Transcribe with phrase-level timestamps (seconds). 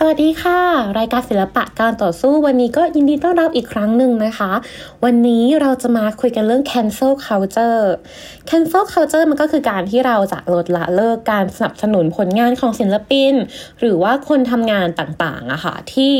[0.00, 0.60] สวัสดีค่ะ
[0.98, 4.52] รายการศิลปะการต่อสู้วันนี้ก็ยินดีต้อนรับอีกครั้งหนึ่งนะคะ
[5.04, 7.84] วันนี้เราจะมาคุยกันเรื่อง cancel culture
[8.48, 13.34] cancel culture มันก็คือการที่เราจะลดละเลิกการสนับสนุนผลงานของศิลปิน
[13.80, 16.14] หรือว่าคนทำงานต่างๆอะค่ะที่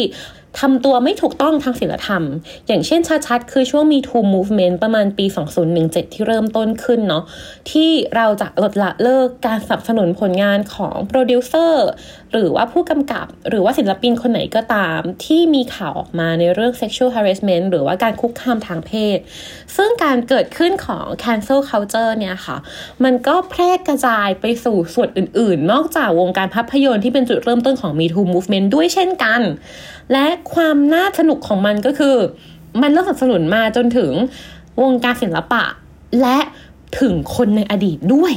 [0.61, 2.23] ทำตัวไม่ถูกต้องทางศิลธรรม
[2.67, 5.27] อย่างเช่นชัดๆ คือช่วงมี Two Movement ประมาณปี
[5.71, 7.25] 2017 ที่เริ่มต้นขึ้นเนาะ
[7.71, 11.87] ที่เราจะลดละเลิกการสนับสนุนผลงานของโปรดิวเซอร์
[12.33, 19.19] หรือว่าผู้กำกับ หรือว่าศิลปินคนไหนก็ตามที่มีข่าวออกมาในเรื่อง sexual harassment หรือว่าการคุกคามทางเพศ
[19.77, 22.57] ซึ่งการเกิดขึ้นของ cancel culture เนี่ยค่ะ
[23.05, 29.41] มันก็แพร่กระจายไปสู่ส่วนอื่น ๆ นอกจากวงการภาพยนตร์ที่เป็นจุดเริ่มต้นของ Me Too Movement ด้วยเช่นกัน
[30.13, 32.17] และความน่าสนุกของมันก็คือ
[32.83, 34.13] มันเริ่มสนับสนุนมาจนถึง
[34.83, 35.63] วงการศิลปะ
[36.21, 36.39] และ
[37.01, 38.35] ถึงคนในอดีตด้วย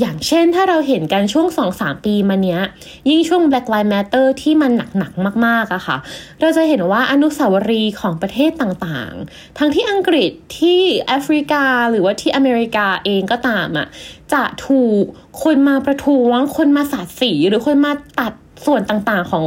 [0.00, 2.60] อย่างเช่นถ้าเราเห็นกันช่วง 2-3 ปีมาเนี้ย
[3.08, 5.96] ยิ่งช่วง Black Lives Matter ที่มันหนักๆมากๆอะค่ะ
[6.40, 13.86] เราจะเห็นว่าอนุสาวรีย์ของประเทศต่างๆ ทั้งที่อังกฤษที่แอฟริกาหรือว่าที่อเมริกาเองก็ตามอะ
[14.32, 15.04] จะถูก
[15.42, 18.32] คนมาประท้วง คนมาสาดสีหรือคนมาตัด
[18.66, 19.46] ส่วนต่างๆของ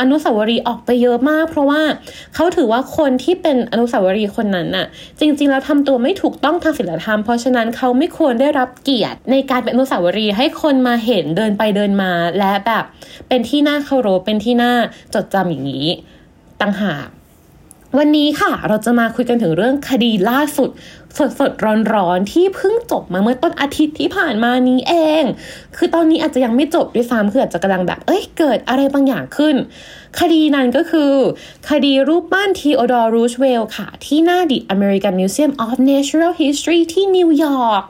[0.00, 1.82] อนุสาวรีย์ออกไปเยอะมาก เพราะว่า
[2.34, 4.86] เขาถือว่าคนที่เป็นอนุสาวรีย์คนนั้นน่ะ
[5.20, 12.84] จริงๆแล้วทำตัวไม่ถูกต้องทางศีลธรรม เพราะฉะนั้นเขาไม่ควรได้รับเกียรติในการเป็นอนุสาวรีย์ให้คนมาเห็นเดินไปเดินมา และแบบ
[13.28, 14.72] เป็นที่น่าเคารพเป็นที่น่า
[15.14, 15.86] จดจำอย่างนี้
[16.60, 17.06] ต่างหาก
[17.98, 20.70] วันนี้ค่ะ เราจะมาคุยกันถึงเรื่องคดีล่าสุด
[21.18, 25.24] สดสดร้อนร้อนๆที่เพิ่งจบมาเมื่อต้นอาทิตย์ที่ผ่านมานี้เอง
[25.76, 29.56] คือตอนนี้อาจจะยังไม่จบด้วยซ้ำคืออาจจะกำลังแบบ เอ้ยเกิดอะไรบางอย่างขึ้น
[30.20, 31.12] คดีนั้นก็คือ
[31.70, 37.82] คดีรูปปั้น Theodore Roosevelt ค่ะ ที่หน้า the American Museum of Natural History ที่นิวยอร์ก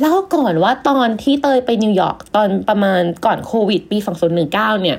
[0.00, 3.98] เล่าก่อนว่าตอนที่เตยไปนิวยอร์กตอนประมาณก่อนโควิดปี
[4.40, 4.98] 2019 เนี่ย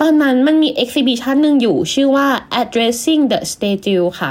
[0.00, 2.28] ตอนนั้นมันมี exhibition หนึ่งอยู่ชื่อว่า
[2.62, 4.30] addressing the statue ค่ะ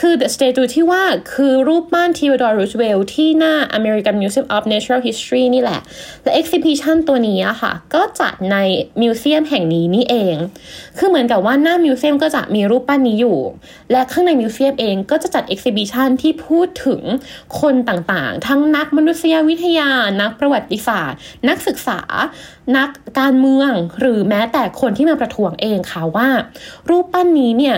[0.00, 1.02] คือ the statue ที่ว่า
[1.34, 5.80] คือรูปปั้น Theodore Roosevelt ที่หน้า American Museum of Natural History นี่แหละ
[6.22, 8.56] และ exhibition ตัวนี้อะค่ะ ก็จัดใน
[9.00, 10.36] museum แห่งนี้นี่เอง
[10.98, 13.38] คือเหมือนกับว่าหน้า museum ก็จะมีรูปปั้นนี้อยู่
[13.92, 17.00] และข้างใน museum เองก็จะจัด exhibition ที่พูดถึง
[17.60, 19.90] คนต่างๆ ทั้งนักมนุษยวิทยา
[20.20, 21.18] นักประวัติศาสตร์
[21.48, 22.00] นักศึกษา
[22.76, 26.28] นักการเมือง หรือแม้แต่คนที่มาประท้วงเองค่ะว่า
[26.88, 27.76] รูปปั้นนี้เนี่ย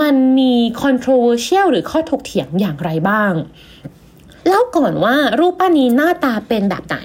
[0.00, 3.32] มันมี controversial หรือข้อถกเถียงอย่างไรบ้าง
[4.48, 6.96] เล่าก่อนว่ารูปปั้นนี้หน้าตาเป็นแบบไหน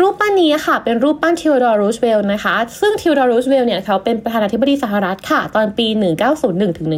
[0.00, 5.86] รูปปั้นนี้ค่ะ เป็นรูปปั้น Theodore Roosevelt นะคะ ซึ่ง Theodore Roosevelt เนี่ยเขาเป็นประธานาธิบดีสหรัฐค่ะ ตอนปี
[6.32, 6.88] 1901ถึง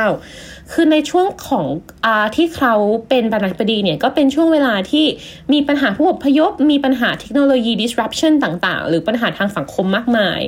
[0.00, 1.66] 1909 คือในช่วงของ
[2.04, 2.74] อที่เขา
[3.08, 5.06] เป็นประธานาธิบดีเนี่ย ก็เป็นช่วงเวลาที่
[5.52, 10.40] มีปัญหาผู้อพยพ มีปัญหาเทคโนโลยี disruption ต่างๆ หรือปัญหาทางสังคมมากมาย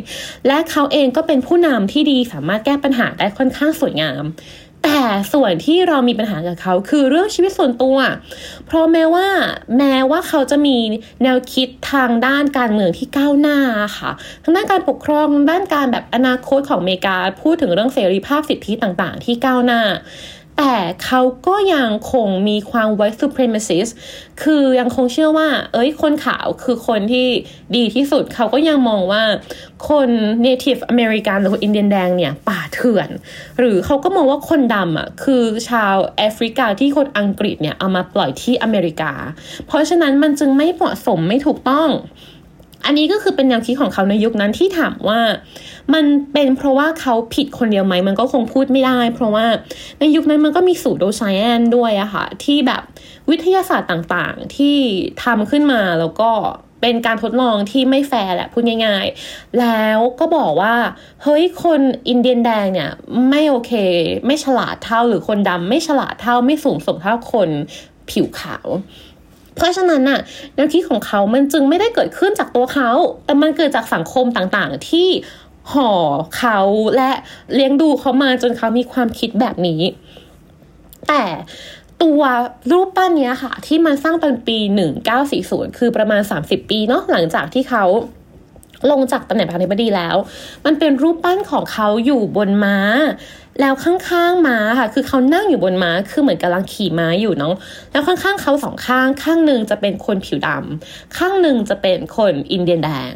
[0.46, 4.24] และเขาเองก็เป็นผู้นำที่ดีสามารถแก้ปัญหาได้ค่อนข้างสวยงาม
[4.84, 5.00] แต่
[5.32, 7.96] ส่วนที่เรามีปัญหากับเขาคือเรื่องชีวิตส่วนตัว
[8.66, 9.28] เพราะแม้ว่า
[9.78, 10.76] แม้ว่าเขาจะมี
[11.22, 13.58] แนวคิดทางด้านการเมืองที่ก้าวหน้า
[13.98, 14.10] ค่ะ
[14.44, 19.82] ทางด้านการปกครองด้านการแบบอนาคตของอเมริกาพูดถึงเรื่องเสรีภาพสิทธิต่างๆ ที่ก้าวหน้า
[20.58, 23.90] แต่เขาก็ยังคงมีความ white supremacist
[24.42, 27.26] คือยังคงเชื่อว่า เอ้ยคนขาวคือคนที่
[27.76, 29.22] ดีที่สุด เขาก็ยังมองว่า
[29.88, 30.08] คน
[30.46, 33.08] native American หรือคนอินเดียนแดงเนี่ยป่า ถื่อน
[33.58, 39.12] หรือเขาก็มองว่าคนดำอะคือชาวแอฟริกาที่คนอังกฤษเนี่ยเอามาปล่อยที่อเมริกา
[39.66, 41.88] เพราะฉะนั้นมันจึงไม่เหมาะสมไม่ถูกต้อง
[42.86, 45.20] อันนี้ก็คือเป็นแนวคิดของเขาในยุคนั้นที่ถามว่า
[45.94, 49.46] มันเป็นเพราะว่าเขาผิดคนเดียวไหมมันก็คงพูดไม่ได้ เพราะว่า
[50.00, 52.82] ในยุคนั้นมันก็มีสูตรโดไซแอนด้วยอะค่ะ ที่แบบ
[53.30, 54.76] วิทยาศาสตร์ต่างๆที่
[55.24, 56.30] ทำขึ้นมาแล้วก็
[56.80, 60.74] เป็นการทดลองที่ไม่แฟร์แหละพูดง่าย ๆ แล้วก็บอกว่า
[61.22, 62.90] เฮ้ยคนอินเดียนแดงเนี่ย
[63.30, 63.72] ไม่โอเค
[64.26, 67.48] ไม่ฉลาดเท่าหรือคนดำไม่ฉลาดเท่าไม่สูงส่งเท่าคน
[68.10, 68.68] ผิวขาว
[69.56, 70.20] เพราะฉะนั้นน่ะ
[70.54, 72.90] แนวคิดของเขามันจึงไม่ได้เกิดขึ้นจากตัวเขา
[73.24, 75.08] แต่มันเกิดจากสังคมต่างๆ ที่
[75.72, 75.90] ห่อ
[76.38, 76.58] เขา
[76.96, 77.10] และ
[77.54, 79.82] เลี้ยงดูเขามาจนเขามีความคิดแบบนี้
[81.08, 81.24] แต่
[82.02, 82.22] ตัว
[82.72, 84.58] รูปปั้นเนี้ยค่ะ ที่มันสร้างตอนปี
[85.18, 87.84] 1940 คือประมาณ 30 ปีเนาะหลังจากที่เขา
[88.90, 90.16] ลงจากตำแหน่งประธานาธิบดีแล้ว
[90.64, 92.78] มันเป็นรูปปั้นของเขาอยู่บนม้า
[93.60, 97.54] แล้วข้างๆม้าค่ะ คือเขานั่งอยู่บนม้า คือเหมือนกำลังขี่ม้าอยู่เนาะ
[97.92, 103.12] แล้วข้างๆเขาสองข้าง ข้างหนึ่งจะเป็นคนผิวดำข้างหนึ่งจะเป็นคนอินเดียนแดง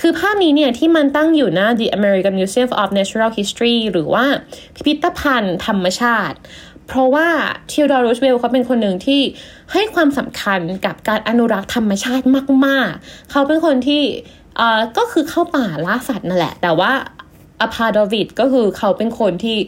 [0.00, 4.24] คือภาพนี้เนี่ยที่มันตั้งอยู่หน้า The American Museum of Natural History หรือว่า
[4.74, 6.36] พิพิธภัณฑ์ธรรมชาติ
[6.88, 7.26] เพราะว่า
[7.70, 9.20] ทิวดอร์รูสเวลเขาเป็นคนหนึ่งที่
[9.72, 12.24] ให้ความสำคัญกับการอนุรักษ์ธรรมชาติ
[12.66, 14.02] มากๆ เขาเป็นคนที่
[14.56, 16.92] เอ่อก็คือเข้าป่าล่าสัตว์นั่นแหละ แต่ว่า
[17.60, 19.58] อพาโดวิดก็คือเขาเป็นคนที่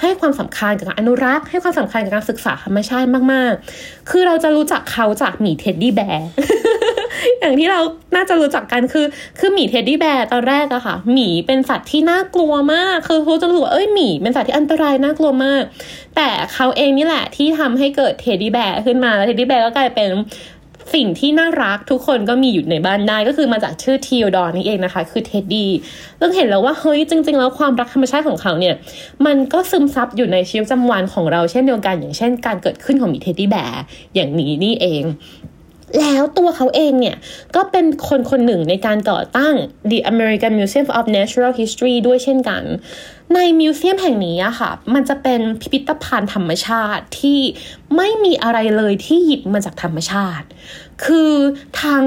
[0.00, 6.30] ให้ความสำคัญกับการอนุรักษ์ ให้ความสำคัญกับการศึกษาธรรมชาติมาก ๆ คือเราจะรู้จักเขาจากหมีเท็ดดี้แบร์
[7.40, 7.80] อย่างที่เรา
[8.16, 9.06] น่าจะรู้จักกันคือ
[9.38, 15.62] คือหมีเท็ดดี้แบร์ตอนแรกอะค่ะ หมีเป็นสัตว์ที่น่ากลัวมาก คือเขาจะรู้ว่าเอ้ยหมีเป็นสัตว์ที่อันตรายน่ากลัวมาก
[16.16, 20.10] แต่เขาเองนี่แหละที่ทำให้เกิดเท็ดดี้แบร์ขึ้นมาแล้วเท็ดดี้แบร์ก็กลายเป็น
[20.94, 25.70] สิ่งที่น่ารักทุกคนก็มีอยู่ในบ้านได้ก็คือมาจากชื่อ Theodore นี่เองนะคะ คือเท็ดดี้
[26.18, 28.74] เราเห็นแล้วว่าเฮ้ยจริง ๆ แล้วความรักธรรมชาติของเขาเนี่ย
[29.26, 33.82] มันก็ซึมซับอยู่ในชีวิตประจำวันของเราเช่นเดียวกัน อย่างเช่น การเกิดขึ้นของหมีเท็ดดี้แบร์
[34.14, 35.02] อย่างนี้นี่เอง
[35.98, 37.16] แล้วตัวเขาเองเนี่ย
[37.56, 39.54] ก็เป็นคนคนหนึ่งในการก่อตั้ง
[39.90, 42.62] The American Museum of Natural History ด้วยเช่นกัน
[43.34, 47.40] ใน museum แห่งนี้อะค่ะ มันจะเป็นพิพิธภัณฑ์ธรรมชาติที่
[47.96, 50.46] ไม่มีอะไรเลยที่หยิบมาจากธรรมชาติ
[51.06, 51.32] คือ
[51.82, 52.06] ทั้ง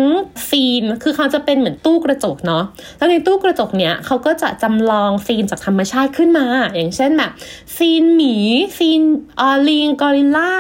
[0.49, 2.63] scene คือเขาจะเป็นเหมือนตู้กระจกเนาะ
[2.97, 6.45] แล้วในตู้กระจกเนี้ยเขาก็จะจำลอง scene จากธรรมชาติขึ้นมา
[6.75, 7.31] อย่างเช่นแบบ
[7.77, 8.35] scene หมี
[8.77, 10.53] scene ลิงกอริลลา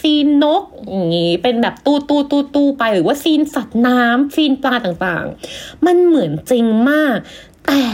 [0.00, 7.18] scene นกอย่างงี้เป็นแบบตู้ตู้ตู้ตู้ไปหรือว่า scene สัตว์น้ำ scene ปลาต่างๆ มันเหมือนจริงมาก
[7.66, 7.84] แต่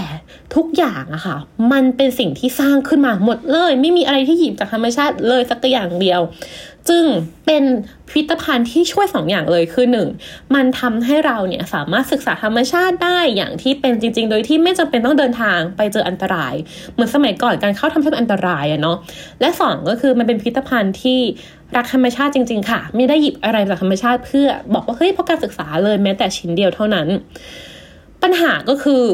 [0.55, 1.37] ทุกอย่างอะค่ะ
[1.73, 6.21] มันเป็นสิ่งที่สร้างขึ้นมาหมดเลย ไม่มีอะไรที่หยิบจากธรรมชาติเลยสักอย่างเดียว
[6.89, 7.05] จึง
[7.47, 7.65] เป็น
[8.09, 10.09] พิพิธภัณฑ์ที่ช่วยสองอย่างเลยคือหนึ่ง
[10.55, 16.55] มันทำให้เราเนี่ยสามารถศึกษาธรรมชาติได้อย่างที่เป็นจริง ๆ โดยที่ไม่จำเป็นต้องเดินทางไปเจออันตราย
[16.93, 18.97] เหมือนสมัยก่อนการเข้าทำให้อันตรายอะเนาะ
[19.41, 21.19] และสองก็คือมันเป็นพิพิธภัณฑ์ที่
[21.77, 27.07] รักธรรมชาติจริง ๆ ค่ะ ไม่ได้หยิบอะไรจากธรรมชาติเพื่อบอกว่าเฮ้ยเพราะการศึกษาเลยแม้แต่ชิ้นเดียวเท่านั้น
[28.23, 29.05] ปัญหาก็คือ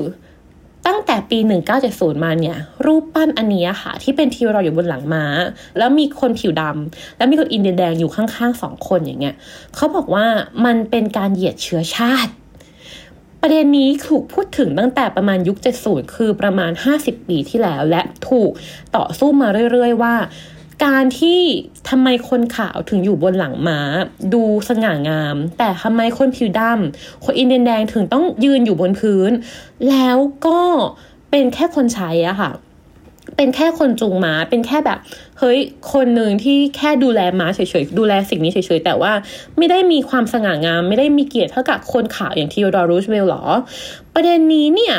[0.87, 1.39] ตั้งแต่ปี
[1.81, 5.25] 1970 มาเนี่ย รูปปั้นอันนี้ค่ะ ที่เป็นทีวรออยู่บนหลังม้า
[5.79, 9.35] แล้วมีคนผิวดำแล้วมีคนอินเดียแดงอยู่ข้างๆสองคนอย่างเงี้ย
[9.75, 10.27] เขาบอกว่า
[10.65, 12.33] มันเป็นการเหยียดเชื้อชาติ
[13.41, 16.71] ประเด็นนี้ถูกพูดถึงตั้งแต่ประมาณยุค 70 คือประมาณ
[17.01, 18.51] 50 ปีที่แล้ว และถูก
[18.97, 20.15] ต่อสู้มาเรื่อย ๆ ว่า
[20.85, 21.41] การที่
[21.89, 23.81] ทำไมคนขาวถึงอยู่บนหลังม้า
[24.35, 29.31] ดูสง่างาม แต่ทำไมคนผิวดำคนอินเดียนแดงถึงต้องยืนอยู่บนพื้น
[29.89, 30.61] แล้วก็
[31.31, 32.51] เป็นแค่คนใช้อะค่ะ
[33.37, 34.99] เป็นแค่คนจูงม้า เป็นแค่แบบ
[35.39, 35.59] เฮ้ย
[35.93, 39.13] คนหนึ่งที่แค่ดูแลม้าเฉยๆดูแลสิ่งนี้เฉยๆแต่ว่า
[39.59, 43.45] ไม่ได้มีความสง่างาม ไม่ได้มีเกียรติเท่ากับคนขาวอย่างทีโอดอร์รูสเวลหรอ
[44.15, 44.97] ประเด็นนี้เนี่ย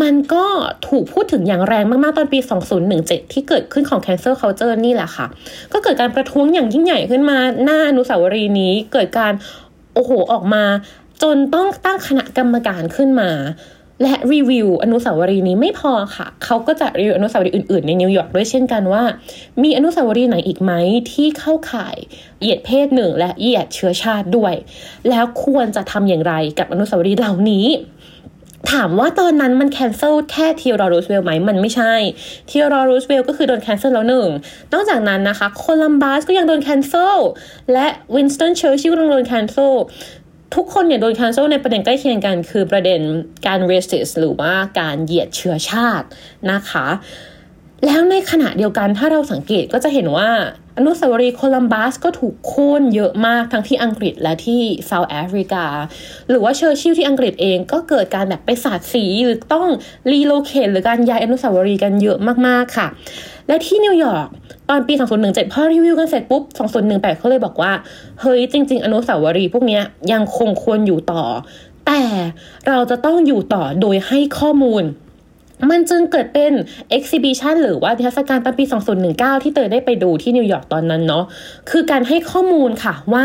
[0.00, 0.44] มันก็
[0.88, 2.38] ถูกพูดถึงอย่างแรงมาก ๆ ตอนปี
[2.86, 5.26] 2017 ที่เกิดขึ้นของ Cancel Culture นี่แหละค่ะ
[5.72, 9.32] ก็เกิดการประท้วงอย่างยิ่งใหญ่ขึ้นมาหน้าอนุสาวรีย์นี้ เกิดการ
[9.94, 10.64] โอ้โหออกมา
[11.22, 13.30] จนต้องตั้งคณะกรรมการขึ้นมา
[14.02, 19.02] และรีวิวอนุสาวรีย์นี้ไม่พอค่ะ เขาก็จะรีวิวอนุสาวรีย์อื่น ๆ ในนิวยอร์กด้วยเช่นกันว่า
[19.62, 20.72] มีอนุสาวรีย์ไหนอีกไหม
[21.12, 21.96] ที่เข้าข่าย
[22.40, 24.54] เหยียดเพศหนึ่ง และเหยียดเชื้อชาติด้วย
[25.08, 27.66] แล้วควรจะทำอย่างไรกับอนุสาวรีย์เหล่านี้
[28.72, 31.94] ถามว่าตอนนั้นมัน cancel แค่ Theodore Roosevelt ไหมมันไม่ใช่
[32.48, 34.28] Theodore Roosevelt ก็คือโดน cancel แล้วหนึ่ง
[34.72, 37.16] นอกจากนั้นนะคะโคลัมบัสก็ยังโดน cancel
[37.72, 39.72] และวินสตันเชอร์ชิลก็โดน cancel
[40.54, 43.00] ทุกคนเนี่ยโดน cancel ในประเด็นใกล้เคียงกันคือประเด็น
[43.46, 46.06] การเรส i ิสหรือว่าการเหยียดเชื้อชาติ
[46.52, 46.86] นะคะ
[47.86, 50.30] แล้วในขณะเดียวกันถ้าเราสังเกตก็จะเห็นว่า
[50.78, 55.64] อนุสาวรีย์โคลัมบัสก็ถูกโค่นเยอะมากทั้งที่อังกฤษและที่เซาท์แอฟริกา
[56.28, 59.68] หรือว่าเชอร์ชิลที่อังกฤษเองก็เกิดการแบบไปสาดสีหรือต้อง
[60.10, 62.86] relocate หรือการย้ายอนุสาวรีย์กันเยอะมากๆค่ะ
[63.48, 64.28] และที่นิวยอร์ก
[64.68, 66.42] ตอนปี 2017 พอรีวิวกันเสร็จปุ๊บ
[66.80, 67.72] 2018เขาเลยบอกว่า
[68.20, 69.80] เฮ้ยจริง ๆ อนุสาวรีย์พวกนี้
[70.12, 71.24] ยังคงควรอยู่ต่อ
[71.86, 72.02] แต่
[72.68, 74.84] เราจะต้องอยู่ต่อโดยให้ข้อมูล
[75.70, 76.52] มันจึงเกิดเป็น
[76.96, 78.64] exhibition หรือว่าเทศกาลตอนปี
[79.04, 81.24] 2019 ที่เตยได้ไปดูที่นิวยอร์กตอนนั้นเนาะ
[81.70, 83.24] คือการให้ข้อมูลค่ะว่า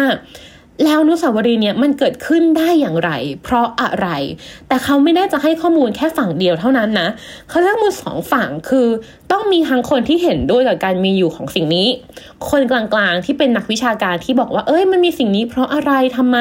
[0.83, 3.11] แล้วอนุสาวรีย์เนี่ยมันเกิดขึ้นได้อย่างไร
[3.43, 4.07] เพราะอะไร
[4.67, 7.07] แต่เขาไม่ได้จะให้ข้อมูลแค่ฝั่งเดียวเท่านั้นนะ
[7.49, 8.87] เขาเลือกมูลสองฝั่งคือ
[9.31, 11.87] ต้องมีทั้งคนที่เห็นด้วยกับการมีอยู่ของสิ่งนี้
[12.49, 16.37] คนกลางๆที่เป็นนักวิชาการที่บอกว่า เอ้ยมันมีสิ่งนี้เพราะอะไรทำไม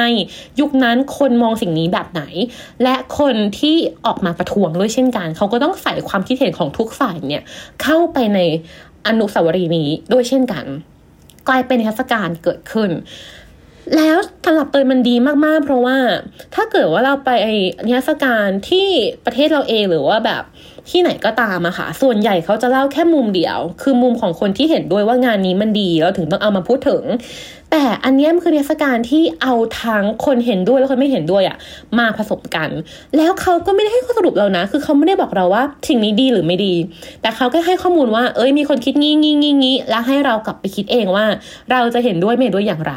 [0.61, 2.23] ยุคนั้นคนมองสิ่งนี้แบบไหน
[2.83, 3.77] และคนที่
[4.07, 7.43] ออกมาประท้วงด้วยเช่นกัน เขาก็ต้องใส่ความคิดเห็นของทุกฝ่ายเนี่ย
[7.83, 8.39] เข้าไปใน
[9.07, 10.65] อนุสาวรีย์นี้ด้วยเช่นกัน
[11.49, 12.91] กลายเป็นเทศกาลเกิดขึ้น
[13.95, 15.15] แล้วสำหรับเตยมันดี
[15.45, 15.97] มากๆ เพราะว่า
[16.55, 17.31] ถ้าเกิดว่าเราไป
[17.87, 18.89] นิทรรศการที่
[19.25, 20.43] ประเทศเราเองหรือว่าแบบ
[20.91, 27.03] ที่ไหนก็ตามอะค่ะ ส่วนใหญ่เขาจะเล่าแค่มุมเดียว คือมุมของคนที่เห็นด้วยว่างานนี้มันดีแล้วถึงต้องเอามาพูดถึง
[27.71, 31.57] แต่อันนี้มันคือเทศกาลที่เอาทั้งคนเห็นด้วยและคนไม่เห็นด้วยอะ
[31.99, 32.69] มาผสมกัน
[33.17, 36.75] แล้วเขาก็ไม่ได้ให้ข้อสรุปเรานะ คือเขาไม่ได้บอกเราว่าสิ่งนี้ดีหรือไม่ดี
[37.23, 41.25] แต่เขาแค่ให้ข้อมูลว่า เอ้ยมีคนคิดงี้งี้งี้งี้แล้วให้เรากลับไปคิดเองว่า
[41.71, 42.95] เราจะเห็นด้วยไม่เห็นด้วยอย่างไร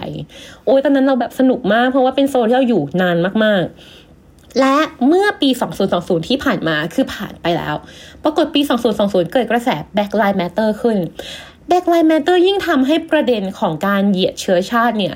[0.66, 5.50] โอ้ยตอนนั้นเราแบบสนุกมาก เพราะว่าเป็นโซนที่เราอยู่นานมากๆ และเมื่อปี
[5.90, 7.76] 2020 ที่ผ่านมาคือผ่านไปแล้ว
[8.24, 8.62] ปรากฏปี
[8.98, 10.98] 2020 เกิดกระแส Black Lives Matter ขึ้น
[11.70, 15.16] Black Lives Matter ยิ่งทำให้ประเด็นของการเหยียดเชื้อชาติเนี่ย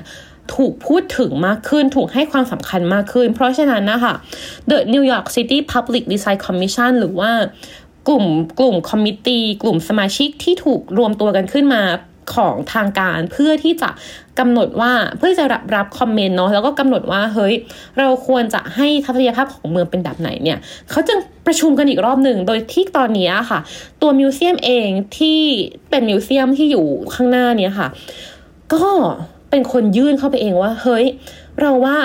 [0.54, 4.14] ถูกพูดถึงมากขึ้นถูกให้ความสำคัญมากขึ้น เพราะฉะนั้นนะคะ
[4.70, 7.32] The New York City Public Design Commission หรือว่า
[8.08, 8.26] กลุ่ม
[8.60, 11.82] กลุ่ม committee กลุ่มสมาชิกที่ถูกรวมตัวกันขึ้นมา
[12.34, 13.90] ของทางการเพื่อที่จะ
[14.38, 17.54] กำหนดว่าเพื่อจะรับรับคอมเมนต์เนาะแล้วก็กำหนดว่าเฮ้ย
[17.98, 20.58] เราควรจะให้ทัศนียภาพของเมืองเป็นแบบไหนเนี่ย
[20.90, 23.60] เขาจึงประชุมกันอีกรอบหนึ่งโดยที่ตอนนี้ค่ะ
[24.02, 24.88] ตัว museum เอง
[25.18, 25.40] ที่
[25.90, 27.88] เป็น museum ที่อยู่ข้างหน้าเนี่ยค่ะ
[28.74, 28.86] ก็
[29.50, 31.04] เป็นคนยื่นเข้าไปเองว่า เฮ้ย
[31.60, 31.98] เราว่า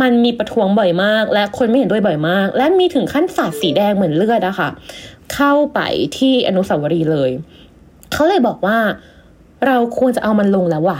[0.00, 4.68] มันมีประท้วงบ่อยมาก และคนไม่เห็นด้วยบ่อยมาก และมีถึงขั้นสาดสีแดงเหมือนเลือดอะค่ะ
[5.34, 5.80] เข้าไป
[6.18, 7.30] ที่อนุสาวรีย์เลย
[8.12, 8.78] เขาเลยบอกว่า
[9.66, 10.98] เราควรจะเอามันลงแล้วว่ะ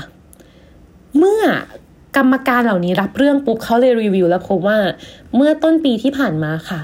[1.19, 1.43] เมื่อ
[2.17, 4.79] กรรมการเหล่านี้รับเรื่องปุ๊บเขาเลยรีวิว แล้วพบว่า
[5.35, 6.81] เมื่อต้นปีที่ผ่านมาค่ะ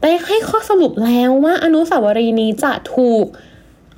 [0.00, 3.24] ได้ให้ข้อสรุปแล้วว่าอนุสาวรีย์นี้จะถูก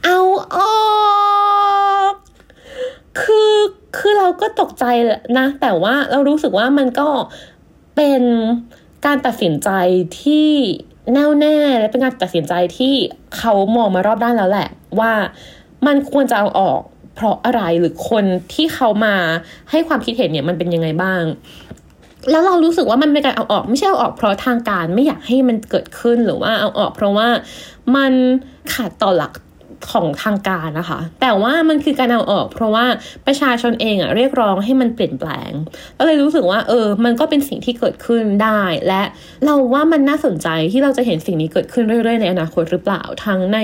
[0.05, 0.21] เอา
[0.57, 2.15] ออก
[3.21, 3.55] คือ
[3.97, 4.85] คือเราก็ตกใจ
[5.39, 7.09] นะ แต่ว่าเรารู้สึกว่ามันก็
[7.97, 8.23] เป็น
[9.07, 9.71] การตัดสินใจ
[10.21, 10.51] ที่
[11.13, 12.95] แน่วแน่และเป็นการตัดสินใจที่
[13.37, 14.69] เขามองมารอบด้านแล้วแหละ
[15.01, 15.13] ว่า
[15.87, 16.81] มันควรจะเอาออก
[17.17, 19.15] เพราะอะไรหรือคนที่เขามา
[19.71, 21.23] ให้ความคิดเห็นเนี่ยมันเป็นยังไงบ้าง
[22.31, 27.29] แล้วเรารู้สึกว่ามันเป็นการเอาออกไม่ใช่เอาออกเพราะทางการไม่อยากให้มันเกิดขึ้นหรือว่าเอาออกเพราะว่า
[27.97, 28.13] มัน
[28.73, 29.33] ขาดต่อหลัก
[29.93, 32.87] ของทางการนะคะ แต่ว่ามันคือการเอาออก เพราะว่า
[33.27, 35.51] ประชาชนเองอะเรียกร้องให้มันเปลี่ยนแปลง
[35.99, 39.03] ก็เลยรู้สึกว่า เออ มันก็เป็นสิ่งที่เกิดขึ้นได้ และ
[39.45, 43.59] เราว่ามันน่าสนใจที่เราจะเห็นสิ่งนี้เกิดขึ้นเรื่อยๆในอนาคตหรือเปล่าทั้งใน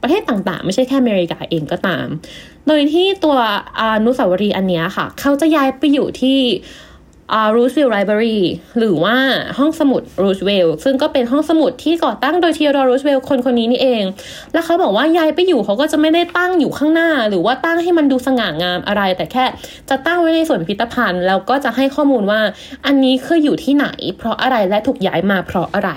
[0.00, 2.06] ประเทศต่างๆ ไม่ใช่แค่อเมริกาเองก็ตาม
[2.68, 3.36] โดยที่ตัว
[3.80, 6.38] อนุสาวรีย์อันนี้ค่ะ เขาจะย้ายไปอยู่ที่
[7.54, 8.38] Roosevelt Library
[8.78, 9.16] หรือว่า
[9.58, 14.02] ห้องสมุด Roosevelt ซึ่งก็เป็นห้องสมุดที่ก่อตั้งโดย Theodore Roosevelt คนคนนี้นี่เอง
[14.52, 19.44] แล้วเขาบอกว่าย้ายไปอยู่เขาก็จะไม่ได้ตั้งอยู่ข้างหน้า หรือว่าตั้งให้มันดูสง่างามอะไร แต่แค่
[19.88, 22.40] จะตั้งไว้ในส่วนพิพิธภัณฑ์แล้วก็จะให้ข้อมูลว่า
[22.86, 23.86] อันนี้คืออยู่ที่ไหน
[24.18, 25.90] เพราะอะไรและถูกย้ายมาเพราะอะไร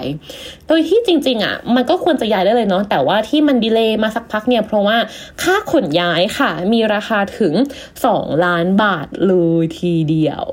[0.67, 4.97] โดยที่จริงๆอะมันก็ควรจะย้ายได้เลยเนาะแต่ว่าที่มันดีเลย์มาสักพักเนี่ยเพราะว่า
[5.41, 7.53] ค่าขนย้ายค่ะมีราคาถึง
[7.99, 10.47] 2 ล้านบาทเลยทีเดียว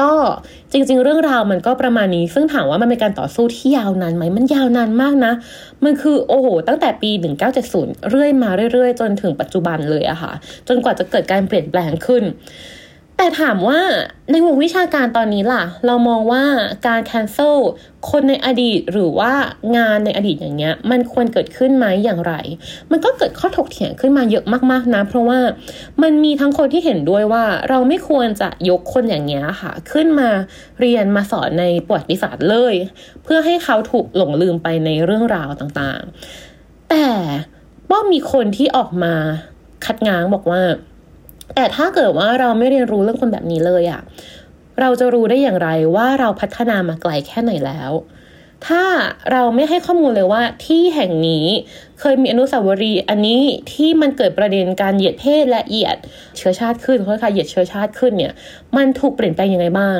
[0.00, 0.12] ก็
[0.72, 5.32] จริง ๆ เรื่องราวมันก็ประมาณนี้ ซึ่งถามว่ามันเป็นการต่อสู้ที่ยาวนานไหมมันยาวนานมากนะ
[5.84, 7.10] มันคือโอ้โหตั้งแต่ปี
[7.60, 10.32] 1970 เรื่อยมาเรื่อยๆ จนถึงปัจจุบันเลยอะค่ะ
[10.68, 12.22] จนกว่าจะเกิดการเปลี่ยนแปลงขึ้น
[13.20, 13.80] แต่ถามว่า
[14.30, 16.44] ในวงวิชาการตอนนี้ล่ะ เรามองว่า
[16.86, 17.56] การแคนเซิล
[18.10, 19.32] คนในอดีตหรือว่า
[19.76, 22.34] งานในอดีตอย่างเงี้ย มันควรเกิดขึ้นไหมอย่างไร
[22.90, 25.40] มันก็เกิดข้อถกเถียงขึ้นมาเยอะมากๆนะเพราะว่า
[26.02, 30.30] มันมีทั้งคนที่เห็นด้วยว่าเราไม่ควรจะยกคนอย่างเงี้ยค่ะ ขึ้นมา
[30.80, 32.74] เรียนมาสอนในประวัติศาสตร์เลย
[33.24, 37.08] เพื่อให้เขาถูกหลงลืมไปในเรื่องราวต่างๆ แต่
[37.90, 39.14] ว่ามีคนที่ออกมา
[39.84, 40.62] คัดง้างบอกว่า
[41.54, 44.00] แต่ถ้าเกิดว่าเราไม่เรียนรู้เรื่องคนแบบนี้เลยอะ
[44.80, 47.92] เราจะรู้ได้อย่างไรว่าเราพัฒนามาไกลแค่ไหนแล้ว
[48.66, 48.84] ถ้า
[49.32, 51.46] เราไม่ให้ข้อมูลเลยว่าที่แห่งนี้
[52.00, 55.96] เคยมีอนุสาวรีย์อันนี้ที่มันเกิดประเด็นการเหยียดเพศและเหยียด
[56.36, 58.32] เชื้อชาติขึ้นเขาค่ะเหยียดเชื้อชาติขึ้นเนี่ย
[58.76, 59.98] มันถูกเปลี่ยนแปลงยังไงบ้าง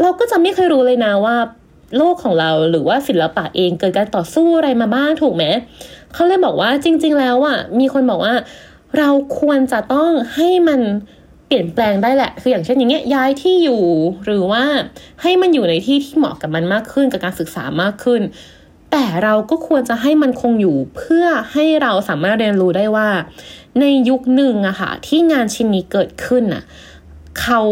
[0.00, 1.36] เราก็จะไม่เคยรู้เลยนะว่า
[1.96, 5.44] โลกของเราหรือว่าศิลปะเองเกิดการต่อสู้อะไรมาบ้างถูกไหม
[6.14, 8.34] เขาเลยบอกว่าจริง ๆ แล้วอะมีคนบอกว่า
[8.98, 10.80] เราควรจะต้องให้มัน
[11.46, 13.82] เปลี่ยนแปลงได้แหละ คืออย่างเช่นอย่างเงี้ยย้ายที่อยู่
[14.24, 14.64] หรือว่า
[15.22, 18.22] ให้มันอยู่ในที่ที่เหมาะกับมันมากขึ้นกับการศึกษามากขึ้น
[18.92, 23.08] แต่เราก็ควรจะให้มันคงอยู่เพื่อให้เราสามารถเรียนรู้ได้ว่า
[23.80, 26.64] ในยุคหนึ่งอะค่ะที่งานชิ้นนี้เกิดขึ้นอะ
[27.42, 27.62] เขา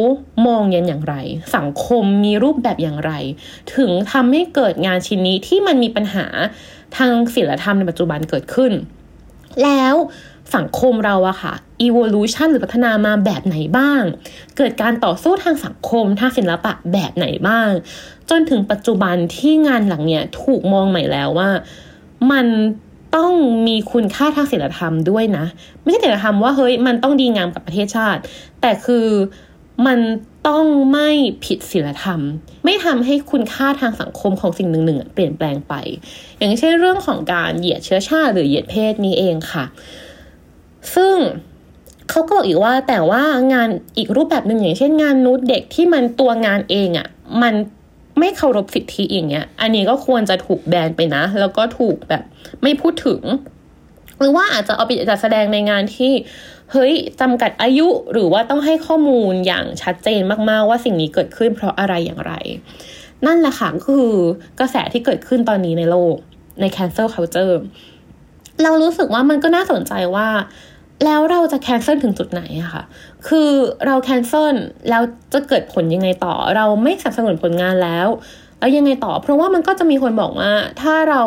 [0.47, 1.15] มองยันอย่างไร
[1.57, 3.13] สังคมมีรูปแบบอย่างไร
[3.77, 6.27] ถึงทำให้เกิดงานชิ้นนี้ที่มันมีปัญหา
[6.97, 8.73] ทางศิลธรรมในปัจจุบันเกิดขึ้น
[9.63, 9.95] แล้ว
[10.57, 11.55] สังคมเราอะค่ะ
[11.87, 14.03] evolution หรือพัฒนามาแบบไหนบ้าง
[14.57, 17.71] เกิดการต่อสู้ทางสังคมทางศิลปะแบบไหนบ้าง
[18.31, 21.51] จนถึงปัจจุบันที่งานหลังเนี้ยถูกมองใหม่แล้วว่า
[22.33, 22.47] มัน
[23.17, 23.33] ต้อง
[23.67, 25.45] มีคุณค่าทางศิลธรรมด้วยนะ
[25.85, 28.21] ไม่ใช่ศิลธรรมว่าเฮ้ยมันต้องดีงามกับประเทศชาติ
[28.61, 29.07] แต่คือ
[29.87, 29.99] มัน
[30.49, 31.11] ต้องไม่
[31.45, 32.21] ผิดศีลธรรม
[32.65, 35.75] ไม่ทำให้คุณค่าทางสังคมของสิ่งหนึ่งๆเปลี่ยนแปลงไป
[36.39, 39.65] อย่างเช่นเรื่องของการเหยียดเชื้อชาติหรือเหยียดเพศนี้เองค่ะ
[40.95, 41.17] ซึ่ง
[42.11, 43.23] เขาก็บอกอีกว่าแต่ว่า
[43.53, 47.09] งานอีกรูปแบบหนึ่งอย่างเช่นงานนูดเด็กที่มันตัวงานเองอะ่ะ
[47.43, 47.55] มัน
[48.19, 52.23] ไม่เคารพสิทธิอย่างเงี้ย อันนี้ก็ควรจะถูกแบนไปนะ แล้วก็ถูกแบบ
[52.63, 53.21] ไม่พูดถึง
[54.21, 56.13] หรือว่าอาจจะเอาไปจัดแสดงในงานที่
[56.73, 60.21] เฮ้ยจำกัดอายุหรือว่าต้องให้ข้อมูลอย่างชัดเจน
[60.51, 62.33] มากๆ ว่าสิ่งนี้เกิดขึ้นเพราะอะไรอย่างไร
[63.27, 64.17] นั่นแหละค่ะก็คือ
[64.61, 66.17] กระแสที่เกิดขึ้นตอนนี้ในโลก
[66.61, 67.57] ใน cancel culture
[68.63, 70.29] เรารู้สึกว่ามันก็น่าสนใจว่า
[71.05, 72.83] แล้วเราจะแคนเซิลถึงจุดไหนอะค่ะ
[73.29, 73.51] คือ
[73.87, 74.57] เราแคนเซิล
[74.91, 78.09] แล้วจะเกิดผลยังไงต่อ เราไม่สนับสนุนผลงานแล้ว
[78.59, 81.23] แล้วยังไงต่อ เพราะว่ามันก็จะมีคนบอกว่าถ้าเรา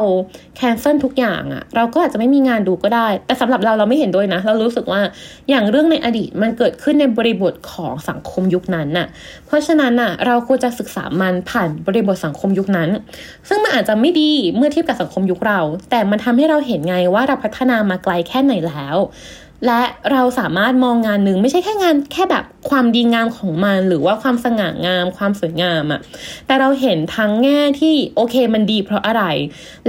[0.56, 5.02] แคนเซิลทุกอย่างอะเราก็อาจจะไม่มีงานดูก็ได้ แต่สำหรับเราเราไม่เห็นด้วยนะ เรารู้สึกว่า
[5.50, 9.08] อย่างเรื่องในอดีตมันเกิดขึ้นในบริบทของสังคมยุคนั้นน่ะ
[9.46, 12.90] เพราะฉะนั้นน่ะเราควรจะศึกษามันผ่านบริบทสังคมยุคนั้น
[13.48, 18.98] ซึ่งมันอาจจะไม่ดีเมื่อเทียบกับสังคมยุคเรา แต่มันทำให้เราเห็นไงว่าเราพัฒนามาไกลแค่ไหนแล้ว
[19.66, 19.82] และ
[20.12, 26.00] เราสามารถมองงานหนึ่งไม่ใช่แค่งานแค่แบบความดีงามของมันหรือว่าความสง่างามความสวยงามอะ
[26.46, 29.24] แต่เราเห็นทั้งแง่ที่โอเคมันดีเพราะอะไร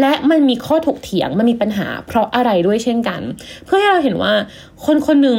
[0.00, 3.20] และมันมีข้อถกเถียงมันมีปัญหา เพราะอะไรด้วยเช่นกัน
[3.64, 4.32] เพื่อให้เราเห็นว่า
[4.84, 5.38] คนคนหนึ่ง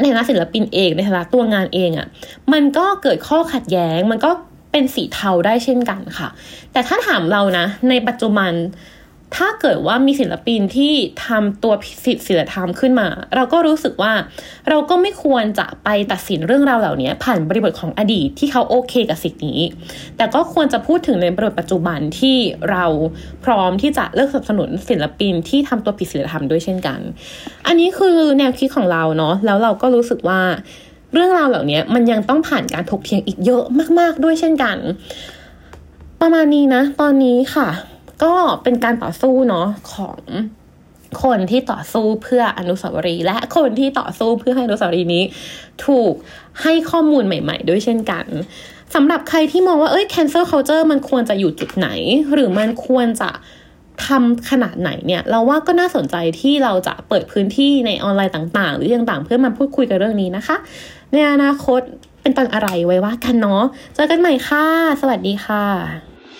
[0.00, 2.06] ในฐานะศิลปินเองในฐานะตัวงานเองอะ่ะ
[2.52, 4.30] มันก็เกิดข้อขัดแย้ง มันก็
[4.72, 6.28] เป็นสีเทาได้เช่นกันค่ะ
[6.72, 8.52] แต่ถ้าถามเรานะ ในปัจจุบัน
[9.36, 10.94] ถ้าเกิดว่ามีศิลปินที่
[11.26, 14.12] ทำตัวผิดศิลธรรมขึ้นมา เราก็รู้สึกว่า
[14.68, 19.60] เราก็ไม่ควรจะไปตัดสินเรื่องราวเหล่านี้ผ่านบริบทของอดีตที่เขาโอเคกับสิ่งนี้
[20.16, 22.36] แต่ก็ควรจะพูดถึงในบริบทปัจจุบันที่
[22.70, 22.84] เรา
[23.44, 27.00] พร้อมที่จะเลิกสนับสนุนศิลปินที่ทำตัวผิดศีลธรรมด้วยเช่นกัน
[27.66, 30.40] อันนี้คือแนวคิดของเราเนาะแล้วเราก็รู้สึกว่า
[31.14, 33.64] เรื่องราวเหล่านี้มันยังต้องผ่านการถกเถียงอีกเยอะ
[33.98, 34.76] มาก ๆ ด้วยเช่นกัน
[36.20, 37.68] ประมาณนี้นะ ตอนนี้ค่ะ
[38.22, 40.18] ก็เป็นการต่อสู้เนาะของ
[41.24, 45.24] คนที่ต่อสู้เพื่ออนุสาวรีย์และคนที่ต่อสู้เพื่อให้อนุสาวรีย์นี้
[45.86, 46.12] ถูก
[46.62, 48.26] ให้ข้อมูลใหม่ ๆ ด้วยเช่นกัน
[48.94, 51.88] สำหรับใครที่มองว่าเอ้ย cancel culture มันควรจะอยู่จุดไหน
[52.32, 53.30] หรือมันควรจะ
[54.06, 60.56] ทำขนาดไหนเนี่ยเราว่าก็น่าสนใจที่เราจะเปิดพื้นที่ในออนไลน์ต่างๆ หรือต่างๆ เพื่อมาพูดคุยกันเรื่องนี้นะคะ
[61.12, 61.80] ในอนาคต
[62.22, 63.62] เป็นตอนอะไรไว้ว่ากันเนาะ
[63.94, 64.64] เจอกันใหม่ค่ะ
[65.00, 66.09] สวัสดีค่ะ